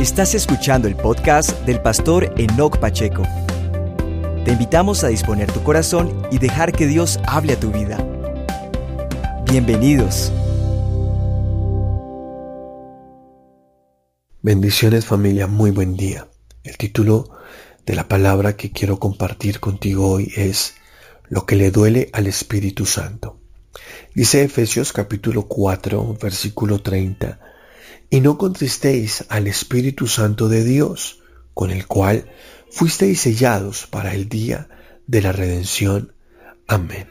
[0.00, 3.24] Estás escuchando el podcast del pastor Enoch Pacheco.
[4.44, 7.98] Te invitamos a disponer tu corazón y dejar que Dios hable a tu vida.
[9.50, 10.32] Bienvenidos.
[14.40, 16.28] Bendiciones familia, muy buen día.
[16.62, 17.36] El título
[17.84, 20.76] de la palabra que quiero compartir contigo hoy es
[21.28, 23.40] Lo que le duele al Espíritu Santo.
[24.14, 27.47] Dice Efesios capítulo 4, versículo 30
[28.10, 31.22] y no contristéis al Espíritu Santo de Dios,
[31.54, 32.30] con el cual
[32.70, 34.68] fuisteis sellados para el día
[35.06, 36.14] de la redención.
[36.66, 37.08] Amén.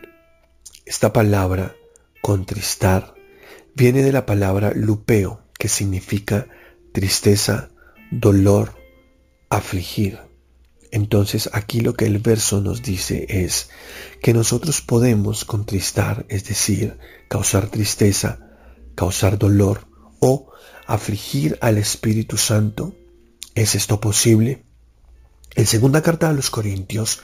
[0.86, 1.76] Esta palabra,
[2.22, 3.14] contristar,
[3.76, 6.48] viene de la palabra lupeo, que significa
[6.94, 7.70] tristeza,
[8.12, 8.76] dolor,
[9.50, 10.20] afligir.
[10.92, 13.70] Entonces aquí lo que el verso nos dice es
[14.22, 18.40] que nosotros podemos contristar, es decir, causar tristeza,
[18.96, 19.87] causar dolor
[20.20, 20.52] o
[20.86, 22.96] afligir al Espíritu Santo?
[23.56, 24.64] ¿Es esto posible?
[25.56, 27.22] En segunda carta a los Corintios,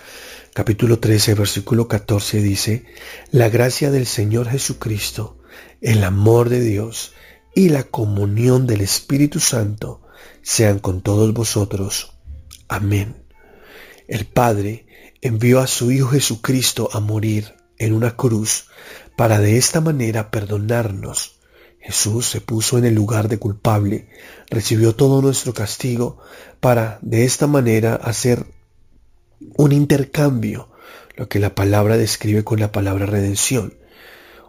[0.53, 2.85] capítulo 13, versículo 14 dice,
[3.31, 5.37] La gracia del Señor Jesucristo,
[5.81, 7.13] el amor de Dios
[7.53, 10.01] y la comunión del Espíritu Santo
[10.41, 12.13] sean con todos vosotros.
[12.67, 13.23] Amén.
[14.07, 14.87] El Padre
[15.21, 18.65] envió a su Hijo Jesucristo a morir en una cruz
[19.15, 21.39] para de esta manera perdonarnos
[21.83, 24.07] Jesús se puso en el lugar de culpable,
[24.49, 26.17] recibió todo nuestro castigo
[26.61, 28.45] para de esta manera hacer
[29.57, 30.69] un intercambio,
[31.17, 33.73] lo que la palabra describe con la palabra redención.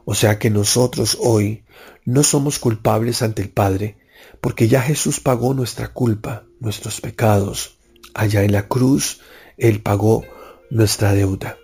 [0.04, 1.64] O sea que nosotros hoy
[2.04, 3.98] no somos culpables ante el Padre,
[4.40, 7.78] porque ya Jesús pagó nuestra culpa, nuestros pecados.
[8.14, 9.22] Allá en la cruz,
[9.56, 10.22] Él pagó
[10.70, 11.58] nuestra deuda.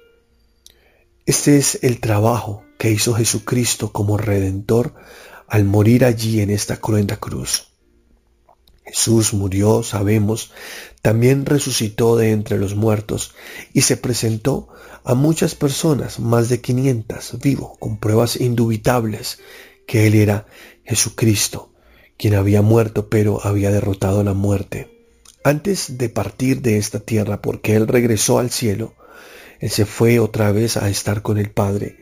[1.27, 4.95] Este es el trabajo que hizo Jesucristo como redentor
[5.51, 7.67] al morir allí en esta cruenta cruz.
[8.85, 10.53] Jesús murió, sabemos,
[11.03, 13.35] también resucitó de entre los muertos
[13.73, 14.69] y se presentó
[15.03, 19.41] a muchas personas, más de 500, vivo, con pruebas indubitables
[19.89, 20.47] que Él era
[20.85, 21.73] Jesucristo,
[22.17, 25.05] quien había muerto pero había derrotado la muerte.
[25.43, 28.95] Antes de partir de esta tierra, porque Él regresó al cielo,
[29.59, 31.97] Él se fue otra vez a estar con el Padre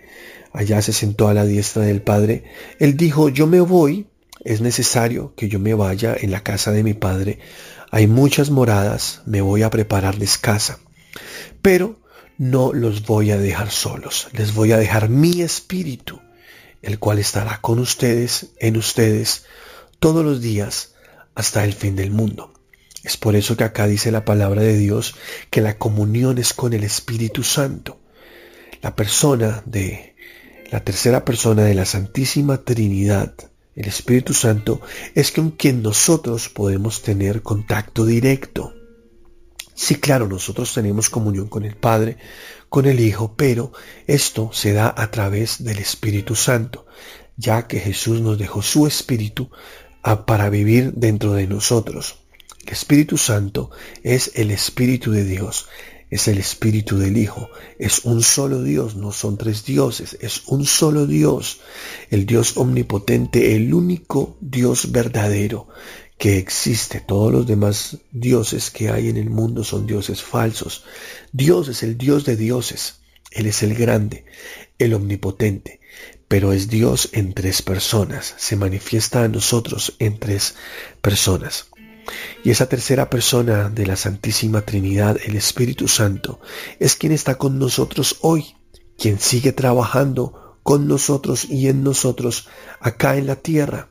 [0.58, 2.42] allá se sentó a la diestra del Padre,
[2.80, 4.08] él dijo, yo me voy,
[4.44, 7.38] es necesario que yo me vaya en la casa de mi Padre,
[7.92, 10.80] hay muchas moradas, me voy a prepararles casa,
[11.62, 12.00] pero
[12.38, 16.20] no los voy a dejar solos, les voy a dejar mi espíritu,
[16.82, 19.44] el cual estará con ustedes, en ustedes,
[20.00, 20.96] todos los días
[21.36, 22.52] hasta el fin del mundo.
[23.04, 25.14] Es por eso que acá dice la palabra de Dios
[25.50, 28.00] que la comunión es con el Espíritu Santo.
[28.82, 30.16] La persona de
[30.70, 33.34] la tercera persona de la Santísima Trinidad,
[33.74, 34.80] el Espíritu Santo,
[35.14, 38.74] es con quien nosotros podemos tener contacto directo.
[39.74, 42.18] Sí, claro, nosotros tenemos comunión con el Padre,
[42.68, 43.72] con el Hijo, pero
[44.06, 46.86] esto se da a través del Espíritu Santo,
[47.36, 49.50] ya que Jesús nos dejó su Espíritu
[50.02, 52.16] ah, para vivir dentro de nosotros.
[52.66, 53.70] El Espíritu Santo
[54.02, 55.68] es el Espíritu de Dios,
[56.10, 57.50] es el Espíritu del Hijo.
[57.78, 61.60] Es un solo Dios, no son tres dioses, es un solo Dios,
[62.10, 65.68] el Dios omnipotente, el único Dios verdadero
[66.16, 67.00] que existe.
[67.00, 70.84] Todos los demás dioses que hay en el mundo son dioses falsos.
[71.32, 74.24] Dios es el Dios de dioses, Él es el grande,
[74.78, 75.80] el omnipotente,
[76.26, 80.56] pero es Dios en tres personas, se manifiesta a nosotros en tres
[81.00, 81.68] personas.
[82.44, 86.40] Y esa tercera persona de la Santísima Trinidad, el Espíritu Santo,
[86.78, 88.54] es quien está con nosotros hoy,
[88.96, 92.48] quien sigue trabajando con nosotros y en nosotros
[92.80, 93.88] acá en la tierra.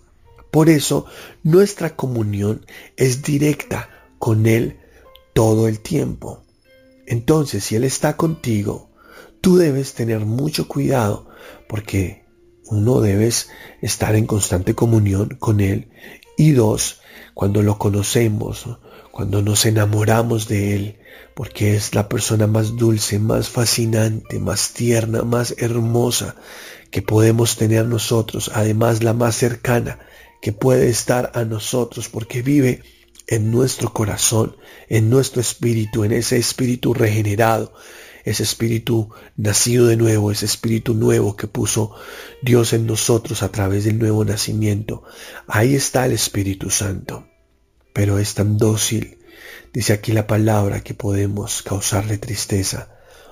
[0.52, 1.06] Por eso
[1.44, 3.90] nuestra comunión es directa
[4.20, 4.80] con Él
[5.34, 6.44] todo el tiempo.
[7.06, 8.90] Entonces, si Él está contigo,
[9.42, 11.28] tú debes tener mucho cuidado
[11.68, 12.26] porque
[12.66, 13.50] uno debes
[13.82, 15.90] estar en constante comunión con Él
[16.38, 17.02] y dos,
[17.34, 18.68] cuando lo conocemos,
[19.12, 21.00] cuando nos enamoramos de Él,
[21.34, 26.36] porque es la persona más dulce, más fascinante, más tierna, más hermosa
[26.92, 30.00] que podemos tener nosotros, además la más cercana
[30.42, 32.82] que puede estar a nosotros, porque vive
[33.28, 34.56] en nuestro corazón,
[34.88, 37.74] en nuestro espíritu, en ese espíritu regenerado,
[38.28, 41.96] ese espíritu nacido de nuevo, ese espíritu nuevo que puso
[42.42, 45.04] Dios en nosotros a través del nuevo nacimiento.
[45.48, 47.26] Ahí está el Espíritu Santo.
[47.94, 49.20] Pero es tan dócil,
[49.72, 52.90] dice aquí la palabra, que podemos causarle tristeza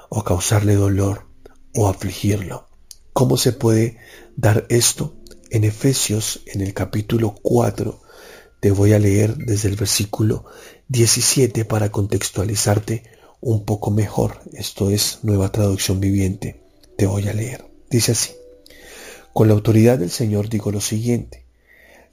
[0.08, 1.28] o causarle dolor
[1.74, 2.70] o afligirlo.
[3.12, 3.98] ¿Cómo se puede
[4.38, 5.18] dar esto?
[5.50, 8.02] En Efesios, en el capítulo 4,
[8.62, 10.46] Te voy a leer desde el versículo
[10.88, 13.04] 17 para contextualizarte
[13.46, 14.40] un poco mejor.
[14.54, 16.60] Esto es nueva traducción viviente.
[16.98, 17.64] Te voy a leer.
[17.92, 18.32] Dice así.
[19.34, 21.46] Con la autoridad del Señor digo lo siguiente.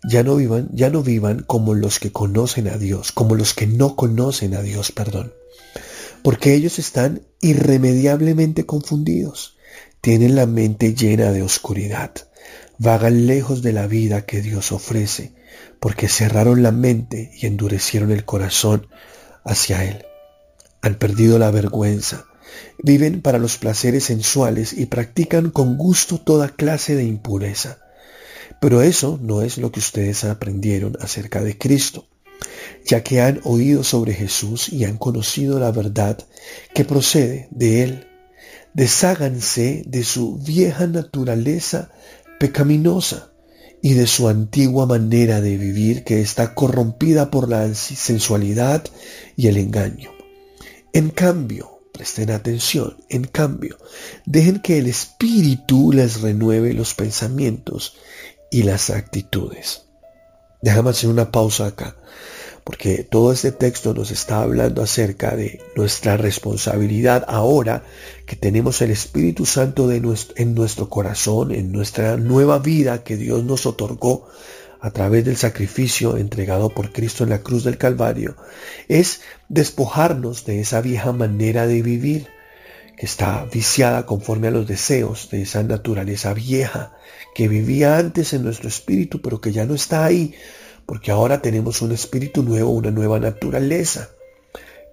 [0.04, 3.66] Ya no vivan, ya no vivan como los que conocen a Dios, como los que
[3.66, 5.32] no conocen a Dios, perdón.
[6.22, 9.56] Porque ellos están irremediablemente confundidos.
[10.02, 12.12] Tienen la mente llena de oscuridad.
[12.76, 15.32] Vagan lejos de la vida que Dios ofrece,
[15.80, 18.88] porque cerraron la mente y endurecieron el corazón
[19.44, 20.04] hacia Él.
[20.82, 22.26] Han perdido la vergüenza,
[22.82, 27.78] viven para los placeres sensuales y practican con gusto toda clase de impureza.
[28.60, 32.06] Pero eso no es lo que ustedes aprendieron acerca de Cristo,
[32.84, 36.18] ya que han oído sobre Jesús y han conocido la verdad
[36.74, 38.06] que procede de Él.
[38.74, 41.90] Desháganse de su vieja naturaleza
[42.40, 43.32] pecaminosa
[43.82, 48.84] y de su antigua manera de vivir que está corrompida por la sensualidad
[49.36, 50.21] y el engaño.
[50.92, 53.78] En cambio, presten atención, en cambio,
[54.26, 57.96] dejen que el Espíritu les renueve los pensamientos
[58.50, 59.84] y las actitudes.
[60.60, 61.96] Déjame hacer una pausa acá
[62.64, 67.84] porque todo este texto nos está hablando acerca de nuestra responsabilidad ahora
[68.26, 73.66] que tenemos el Espíritu Santo en nuestro corazón, en nuestra nueva vida que Dios nos
[73.66, 74.28] otorgó
[74.82, 78.36] a través del sacrificio entregado por Cristo en la cruz del Calvario,
[78.88, 82.26] es despojarnos de esa vieja manera de vivir
[82.96, 86.92] que está viciada conforme a los deseos de esa naturaleza vieja
[87.32, 90.34] que vivía antes en nuestro espíritu, pero que ya no está ahí
[90.84, 94.10] porque ahora tenemos un espíritu nuevo, una nueva naturaleza.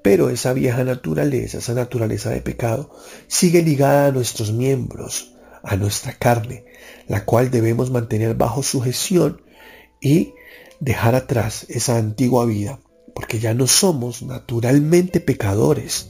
[0.03, 2.95] Pero esa vieja naturaleza, esa naturaleza de pecado,
[3.27, 5.33] sigue ligada a nuestros miembros,
[5.63, 6.63] a nuestra carne,
[7.07, 9.41] la cual debemos mantener bajo sujeción
[10.01, 10.33] y
[10.79, 12.79] dejar atrás esa antigua vida,
[13.13, 16.09] porque ya no somos naturalmente pecadores.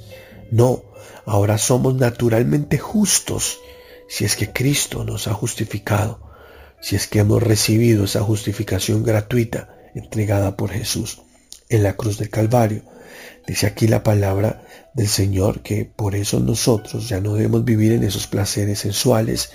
[0.51, 0.83] No,
[1.25, 3.59] ahora somos naturalmente justos,
[4.07, 6.29] si es que Cristo nos ha justificado
[6.81, 11.21] si es que hemos recibido esa justificación gratuita entregada por Jesús
[11.67, 12.83] en la cruz del Calvario.
[13.47, 14.63] Dice aquí la palabra
[14.93, 19.51] del Señor que por eso nosotros ya no debemos vivir en esos placeres sensuales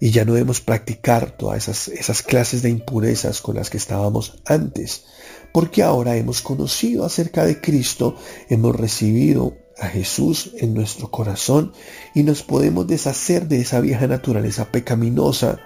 [0.00, 4.40] y ya no debemos practicar todas esas, esas clases de impurezas con las que estábamos
[4.46, 5.04] antes,
[5.52, 8.16] porque ahora hemos conocido acerca de Cristo,
[8.48, 11.72] hemos recibido a Jesús en nuestro corazón
[12.14, 15.58] y nos podemos deshacer de esa vieja naturaleza pecaminosa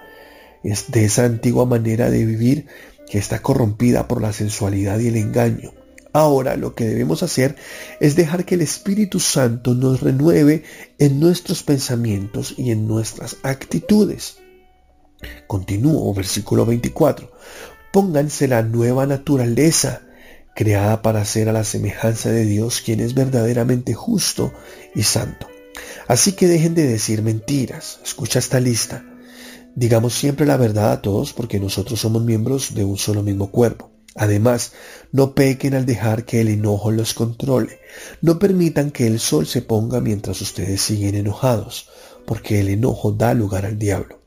[0.87, 2.67] de esa antigua manera de vivir
[3.09, 5.73] que está corrompida por la sensualidad y el engaño.
[6.15, 7.57] Ahora lo que debemos hacer
[7.99, 10.63] es dejar que el Espíritu Santo nos renueve
[10.97, 14.37] en nuestros pensamientos y en nuestras actitudes.
[15.45, 17.29] Continúo, versículo 24.
[17.91, 20.03] Pónganse la nueva naturaleza,
[20.55, 24.53] creada para ser a la semejanza de Dios, quien es verdaderamente justo
[24.95, 25.49] y santo.
[26.07, 27.99] Así que dejen de decir mentiras.
[28.05, 29.03] Escucha esta lista.
[29.75, 33.94] Digamos siempre la verdad a todos porque nosotros somos miembros de un solo mismo cuerpo.
[34.15, 34.71] Además,
[35.11, 37.79] no pequen al dejar que el enojo los controle.
[38.21, 41.89] No permitan que el sol se ponga mientras ustedes siguen enojados,
[42.25, 44.19] porque el enojo da lugar al diablo.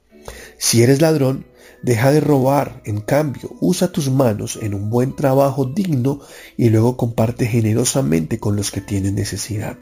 [0.58, 1.46] Si eres ladrón,
[1.82, 6.20] Deja de robar, en cambio, usa tus manos en un buen trabajo digno
[6.56, 9.76] y luego comparte generosamente con los que tienen necesidad.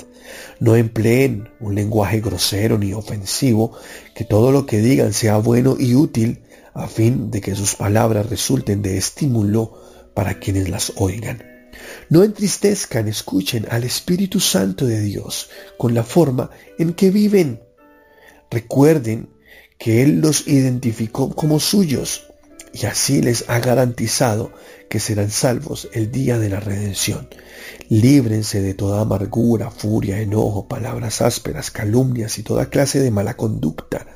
[0.61, 3.73] No empleen un lenguaje grosero ni ofensivo,
[4.15, 6.43] que todo lo que digan sea bueno y útil
[6.75, 9.86] a fin de que sus palabras resulten de estímulo
[10.17, 11.45] para quienes las oigan.
[12.09, 17.61] No entristezcan, escuchen al Espíritu Santo de Dios con la forma en que viven.
[18.51, 19.29] Recuerden
[19.79, 22.29] que Él los identificó como suyos
[22.73, 24.53] y así les ha garantizado
[24.89, 27.29] que serán salvos el día de la redención.
[27.91, 34.07] Líbrense de toda amargura, furia, enojo, palabras ásperas, calumnias y toda clase de mala conducta.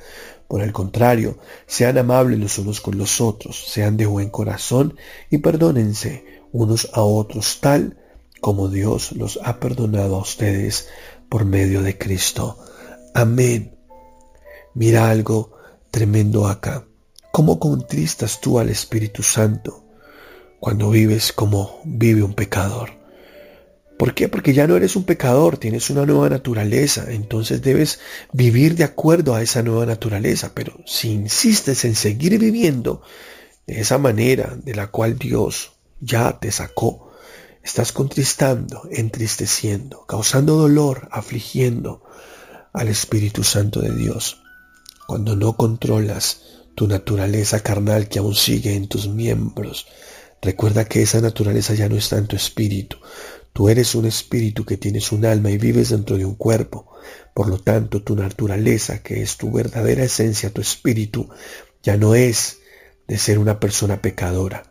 [0.51, 1.39] Por el contrario,
[1.69, 4.97] sean amables los unos con los otros, sean de buen corazón
[5.31, 7.99] y perdónense unos a otros tal
[8.41, 10.89] como Dios los ha perdonado a ustedes
[11.29, 12.59] por medio de Cristo.
[13.15, 13.79] Amén.
[14.75, 15.53] Mira algo
[15.93, 16.85] tremendo acá.
[17.31, 19.85] ¿Cómo contristas tú al Espíritu Santo
[20.59, 23.00] cuando vives como vive un pecador?
[24.01, 24.31] ¿Por qué?
[24.31, 28.01] Porque ya no eres un pecador, tienes una nueva naturaleza, entonces debes
[28.33, 33.03] vivir de acuerdo a esa nueva naturaleza, pero si insistes en seguir viviendo
[33.67, 37.13] de esa manera de la cual Dios ya te sacó,
[37.63, 42.03] estás contristando, entristeciendo, causando dolor, afligiendo
[42.73, 44.41] al Espíritu Santo de Dios
[45.07, 46.41] cuando no controlas
[46.75, 49.87] tu naturaleza carnal que aún sigue en tus miembros,
[50.43, 52.97] Recuerda que esa naturaleza ya no está en tu espíritu.
[53.53, 56.91] Tú eres un espíritu que tienes un alma y vives dentro de un cuerpo.
[57.35, 61.29] Por lo tanto, tu naturaleza, que es tu verdadera esencia, tu espíritu,
[61.83, 62.59] ya no es
[63.09, 64.65] de ser una persona pecadora.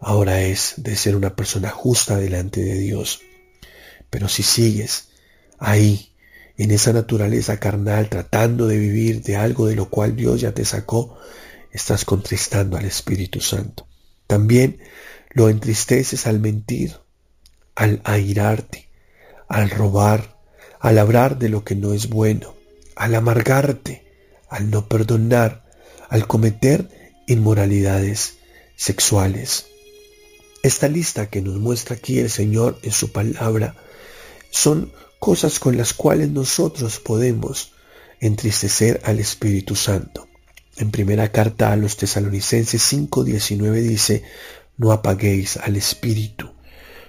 [0.00, 3.20] Ahora es de ser una persona justa delante de Dios.
[4.10, 5.08] Pero si sigues
[5.58, 6.12] ahí,
[6.58, 10.64] en esa naturaleza carnal, tratando de vivir de algo de lo cual Dios ya te
[10.64, 11.18] sacó,
[11.70, 13.86] estás contristando al Espíritu Santo.
[14.26, 14.80] También
[15.30, 16.96] lo entristeces al mentir,
[17.76, 18.88] al airarte,
[19.48, 20.36] al robar,
[20.80, 22.54] al hablar de lo que no es bueno,
[22.96, 24.04] al amargarte,
[24.48, 25.64] al no perdonar,
[26.08, 26.88] al cometer
[27.26, 28.38] inmoralidades
[28.76, 29.66] sexuales.
[30.62, 33.76] Esta lista que nos muestra aquí el Señor en su palabra
[34.50, 34.90] son
[35.20, 37.72] cosas con las cuales nosotros podemos
[38.20, 40.28] entristecer al Espíritu Santo.
[40.76, 44.22] En primera carta a los tesalonicenses 5:19 dice,
[44.78, 46.55] no apaguéis al Espíritu.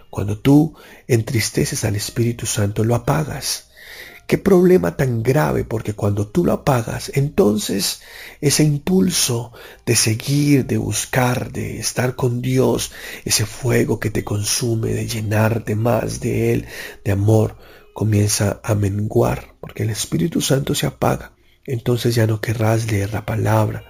[0.10, 0.76] Cuando tú
[1.08, 3.68] entristeces al Espíritu Santo, lo apagas.
[4.28, 8.02] Qué problema tan grave, porque cuando tú lo apagas, entonces
[8.42, 9.54] ese impulso
[9.86, 12.92] de seguir, de buscar, de estar con Dios,
[13.24, 16.66] ese fuego que te consume, de llenarte más de Él,
[17.06, 17.56] de amor,
[17.94, 21.32] comienza a menguar, porque el Espíritu Santo se apaga.
[21.66, 23.86] Entonces ya no querrás leer la palabra,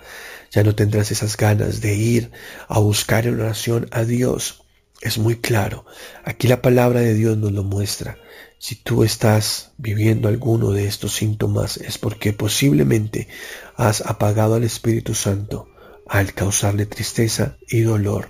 [0.52, 2.32] ya no tendrás esas ganas de ir
[2.68, 4.67] a buscar en oración a Dios.
[5.02, 5.86] Es muy claro.
[6.24, 8.18] Aquí la palabra de Dios nos lo muestra.
[8.60, 13.28] Si tú estás viviendo alguno de estos síntomas es porque posiblemente
[13.76, 15.70] has apagado al Espíritu Santo
[16.08, 18.30] al causarle tristeza y dolor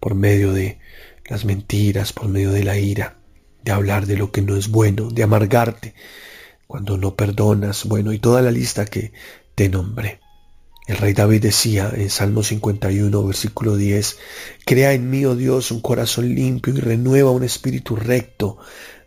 [0.00, 0.78] por medio de
[1.26, 3.16] las mentiras, por medio de la ira,
[3.62, 5.94] de hablar de lo que no es bueno, de amargarte
[6.66, 9.12] cuando no perdonas, bueno, y toda la lista que
[9.54, 10.20] te nombré.
[10.86, 14.18] El rey David decía en Salmo 51, versículo 10,
[14.66, 18.58] Crea en mí, oh Dios, un corazón limpio y renueva un espíritu recto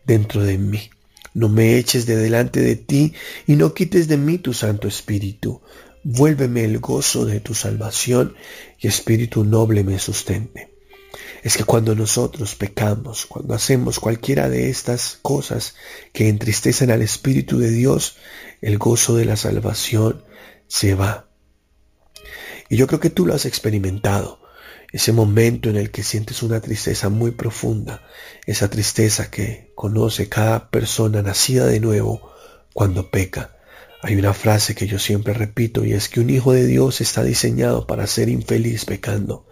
[0.04, 0.90] dentro de mí.
[1.36, 3.14] No me eches de delante de ti
[3.46, 5.62] y no quites de mí tu Santo Espíritu.
[6.04, 8.36] Vuélveme el gozo de tu salvación
[8.80, 10.74] y espíritu noble me sustente.
[11.44, 15.76] Es que cuando nosotros pecamos, cuando hacemos cualquiera de estas cosas
[16.12, 18.16] que entristecen al Espíritu de Dios,
[18.62, 20.24] el gozo de la salvación
[20.68, 21.28] se va.
[22.70, 24.40] Y yo creo que tú lo has experimentado.
[24.92, 28.04] Ese momento en el que sientes una tristeza muy profunda,
[28.46, 32.32] esa tristeza que conoce cada persona nacida de nuevo
[32.74, 33.58] cuando peca.
[34.02, 37.24] Hay una frase que yo siempre repito y es que un hijo de Dios está
[37.24, 39.46] diseñado para ser infeliz pecando.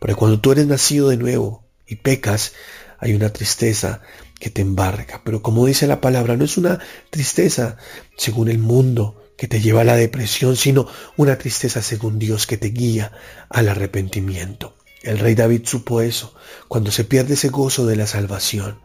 [0.00, 2.52] Pero cuando tú eres nacido de nuevo y pecas,
[2.98, 4.02] hay una tristeza
[4.38, 5.22] que te embarga.
[5.24, 6.80] Pero como dice la palabra, no es una
[7.10, 7.78] tristeza
[8.16, 10.86] según el mundo, que te lleva a la depresión, sino
[11.16, 13.12] una tristeza según Dios que te guía
[13.48, 14.76] al arrepentimiento.
[15.02, 16.34] El rey David supo eso
[16.68, 18.80] cuando se pierde ese gozo de la salvación.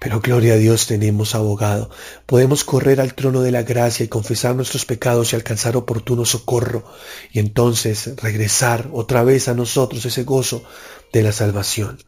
[0.00, 1.90] Pero gloria a Dios tenemos abogado.
[2.24, 6.90] Podemos correr al trono de la gracia y confesar nuestros pecados y alcanzar oportuno socorro
[7.30, 10.64] y entonces regresar otra vez a nosotros ese gozo
[11.12, 11.98] de la salvación.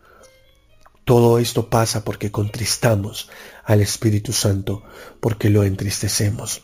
[1.04, 3.28] Todo esto pasa porque contristamos
[3.64, 4.82] al Espíritu Santo,
[5.20, 6.62] porque lo entristecemos.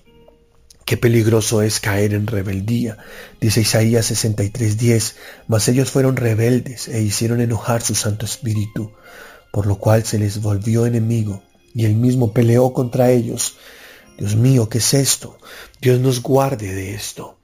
[0.88, 2.96] Qué peligroso es caer en rebeldía,
[3.42, 5.16] dice Isaías 63:10,
[5.46, 8.92] mas ellos fueron rebeldes e hicieron enojar su Santo Espíritu,
[9.52, 11.42] por lo cual se les volvió enemigo
[11.74, 13.58] y él mismo peleó contra ellos.
[14.16, 15.38] Dios mío, ¿qué es esto?
[15.78, 17.37] Dios nos guarde de esto.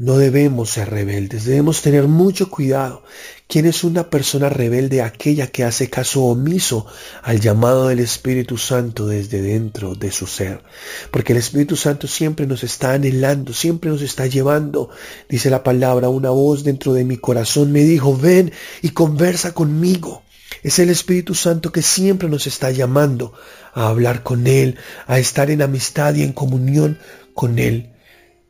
[0.00, 3.02] No debemos ser rebeldes, debemos tener mucho cuidado.
[3.46, 5.02] ¿Quién es una persona rebelde?
[5.02, 6.86] Aquella que hace caso omiso
[7.22, 10.62] al llamado del Espíritu Santo desde dentro de su ser.
[11.10, 14.88] Porque el Espíritu Santo siempre nos está anhelando, siempre nos está llevando.
[15.28, 20.22] Dice la palabra, una voz dentro de mi corazón me dijo, ven y conversa conmigo.
[20.62, 23.34] Es el Espíritu Santo que siempre nos está llamando
[23.74, 26.98] a hablar con Él, a estar en amistad y en comunión
[27.34, 27.92] con Él.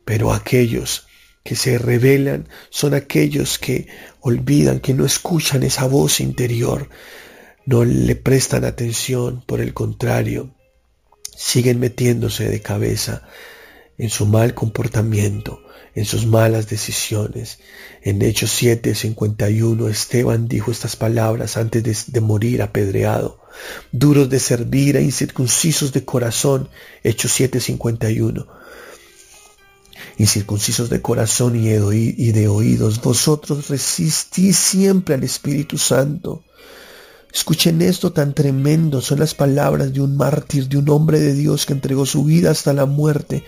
[0.05, 1.07] Pero aquellos
[1.43, 3.87] que se revelan son aquellos que
[4.19, 6.89] olvidan, que no escuchan esa voz interior,
[7.65, 10.53] no le prestan atención, por el contrario,
[11.35, 13.23] siguen metiéndose de cabeza
[13.97, 15.61] en su mal comportamiento,
[15.95, 17.59] en sus malas decisiones.
[18.03, 23.41] En Hechos 7, 51, Esteban dijo estas palabras antes de, de, morir apedreado.
[23.91, 26.69] Duros de servir e incircuncisos de corazón.
[27.03, 28.60] Hechos 7, 51
[30.21, 36.43] incircuncisos de corazón y de oídos, vosotros resistís siempre al Espíritu Santo.
[37.33, 41.65] Escuchen esto tan tremendo, son las palabras de un mártir, de un hombre de Dios
[41.65, 43.43] que entregó su vida hasta la muerte.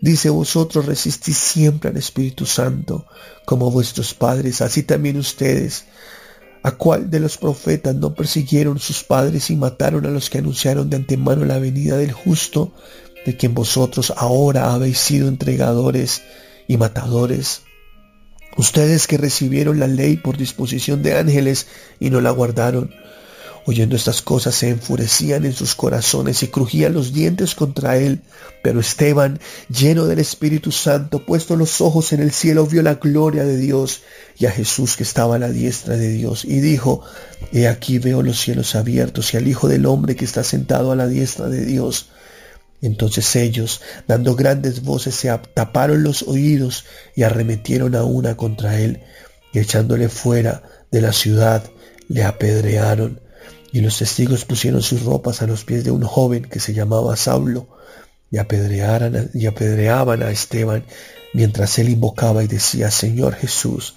[0.00, 3.06] Dice, vosotros resistís siempre al Espíritu Santo,
[3.44, 5.84] como vuestros padres, así también ustedes
[6.64, 10.88] ¿A cuál de los profetas no persiguieron sus padres y mataron a los que anunciaron
[10.88, 12.72] de antemano la venida del justo,
[13.24, 16.22] de quien vosotros ahora habéis sido entregadores
[16.68, 17.62] y matadores?
[18.56, 21.66] Ustedes que recibieron la ley por disposición de ángeles
[21.98, 22.94] y no la guardaron,
[23.66, 28.20] Oyendo estas cosas se enfurecían en sus corazones y crujían los dientes contra él.
[28.62, 29.40] Pero Esteban,
[29.70, 34.02] lleno del Espíritu Santo, puesto los ojos en el cielo, vio la gloria de Dios
[34.38, 36.44] y a Jesús que estaba a la diestra de Dios.
[36.44, 37.00] Y dijo,
[37.52, 40.96] He aquí veo los cielos abiertos y al Hijo del Hombre que está sentado a
[40.96, 42.10] la diestra de Dios.
[42.86, 46.84] Entonces ellos, dando grandes voces, se taparon los oídos
[47.16, 49.02] y arremetieron a una contra él,
[49.52, 51.62] y echándole fuera de la ciudad,
[52.08, 53.20] le apedrearon
[53.72, 57.16] y los testigos pusieron sus ropas a los pies de un joven que se llamaba
[57.16, 57.68] Saulo
[58.30, 60.84] y, y apedreaban a Esteban
[61.32, 63.96] mientras él invocaba y decía, Señor Jesús,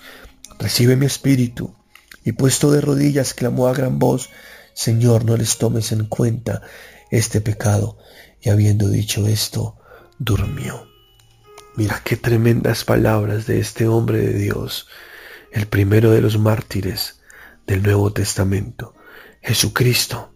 [0.58, 1.75] recibe mi espíritu.
[2.24, 4.29] Y puesto de rodillas clamó a gran voz,
[4.74, 6.62] Señor, no les tomes en cuenta
[7.12, 7.98] este pecado.
[8.41, 9.77] Y habiendo dicho esto,
[10.20, 10.88] durmió.
[11.75, 14.88] Mira qué tremendas palabras de este hombre de Dios,
[15.51, 17.22] el primero de los mártires
[17.67, 18.96] del Nuevo Testamento.
[19.41, 20.34] Jesucristo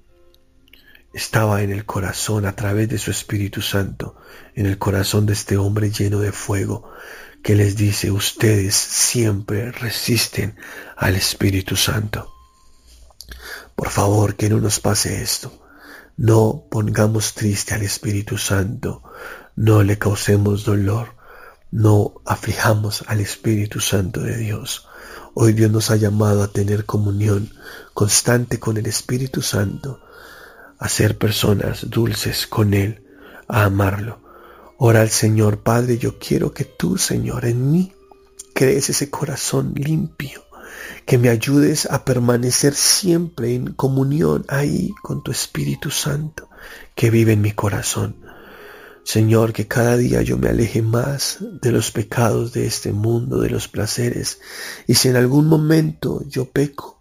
[1.14, 4.16] estaba en el corazón a través de su Espíritu Santo,
[4.56, 6.92] en el corazón de este hombre lleno de fuego,
[7.44, 10.56] que les dice, ustedes siempre resisten
[10.96, 12.32] al Espíritu Santo.
[13.76, 15.61] Por favor, que no nos pase esto.
[16.24, 19.02] No pongamos triste al Espíritu Santo,
[19.56, 21.16] no le causemos dolor,
[21.72, 24.88] no aflijamos al Espíritu Santo de Dios.
[25.34, 27.50] Hoy Dios nos ha llamado a tener comunión
[27.96, 30.00] constante con el Espíritu Santo,
[30.78, 33.04] a ser personas dulces con Él,
[33.48, 34.20] a amarlo.
[34.78, 37.94] Ora al Señor, Padre, yo quiero que tú, Señor, en mí
[38.54, 40.44] crees ese corazón limpio,
[41.06, 46.50] que me ayudes a permanecer siempre en comunión ahí con tu Espíritu Santo
[46.96, 48.16] que vive en mi corazón.
[49.04, 53.50] Señor, que cada día yo me aleje más de los pecados de este mundo, de
[53.50, 54.40] los placeres,
[54.86, 57.00] y si en algún momento yo peco,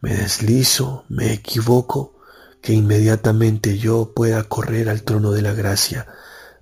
[0.00, 2.14] me deslizo, me equivoco,
[2.62, 6.06] que inmediatamente yo pueda correr al trono de la gracia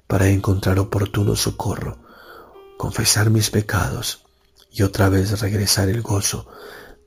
[0.07, 1.99] para encontrar oportuno socorro,
[2.79, 4.24] confesar mis pecados
[4.75, 6.49] y otra vez regresar el gozo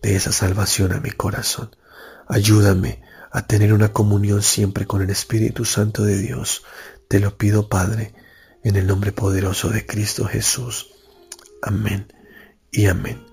[0.02, 1.76] de esa salvación a mi corazón.
[2.28, 6.64] Ayúdame a tener una comunión siempre con el Espíritu Santo de Dios,
[7.10, 8.14] te lo pido, Padre,
[8.64, 10.88] en el nombre poderoso de Cristo Jesús.
[11.62, 12.14] Amén
[12.72, 13.26] y amén.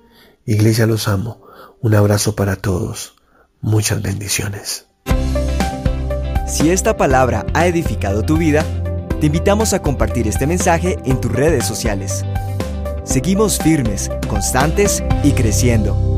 [0.45, 1.47] Iglesia, los amo.
[1.81, 3.15] Un abrazo para todos.
[3.61, 4.87] Muchas bendiciones.
[6.47, 8.65] Si esta palabra ha edificado tu vida,
[9.21, 12.25] te invitamos a compartir este mensaje en tus redes sociales.
[13.05, 16.14] Seguimos firmes, constantes y creciendo.